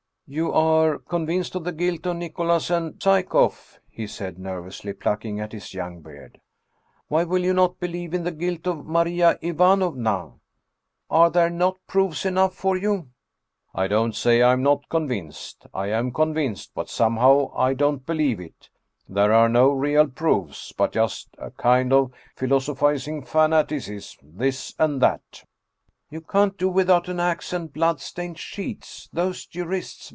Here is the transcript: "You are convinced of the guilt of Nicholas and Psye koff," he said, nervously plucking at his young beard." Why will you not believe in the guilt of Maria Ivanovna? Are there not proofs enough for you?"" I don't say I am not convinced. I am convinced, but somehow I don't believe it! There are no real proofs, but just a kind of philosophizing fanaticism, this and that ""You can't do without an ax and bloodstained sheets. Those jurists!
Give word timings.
"You 0.41 0.53
are 0.53 0.97
convinced 0.97 1.55
of 1.55 1.65
the 1.65 1.73
guilt 1.73 2.05
of 2.05 2.15
Nicholas 2.15 2.69
and 2.69 2.97
Psye 3.03 3.23
koff," 3.27 3.81
he 3.89 4.07
said, 4.07 4.39
nervously 4.39 4.93
plucking 4.93 5.41
at 5.41 5.51
his 5.51 5.73
young 5.73 5.99
beard." 6.01 6.39
Why 7.09 7.25
will 7.25 7.43
you 7.43 7.53
not 7.53 7.81
believe 7.81 8.13
in 8.13 8.23
the 8.23 8.31
guilt 8.31 8.65
of 8.65 8.85
Maria 8.85 9.37
Ivanovna? 9.41 10.31
Are 11.09 11.29
there 11.29 11.49
not 11.49 11.79
proofs 11.85 12.25
enough 12.25 12.53
for 12.55 12.77
you?"" 12.77 13.09
I 13.75 13.87
don't 13.89 14.15
say 14.15 14.41
I 14.41 14.53
am 14.53 14.63
not 14.63 14.87
convinced. 14.87 15.67
I 15.73 15.87
am 15.87 16.13
convinced, 16.13 16.71
but 16.73 16.87
somehow 16.87 17.51
I 17.53 17.73
don't 17.73 18.05
believe 18.05 18.39
it! 18.39 18.69
There 19.09 19.33
are 19.33 19.49
no 19.49 19.71
real 19.71 20.07
proofs, 20.07 20.71
but 20.71 20.93
just 20.93 21.27
a 21.39 21.51
kind 21.51 21.91
of 21.91 22.13
philosophizing 22.37 23.23
fanaticism, 23.25 24.31
this 24.37 24.73
and 24.79 25.01
that 25.01 25.43
""You 26.09 26.21
can't 26.21 26.57
do 26.57 26.69
without 26.69 27.09
an 27.09 27.19
ax 27.19 27.51
and 27.51 27.71
bloodstained 27.73 28.39
sheets. 28.39 29.09
Those 29.11 29.45
jurists! 29.45 30.07